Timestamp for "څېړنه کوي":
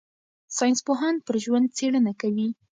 1.77-2.47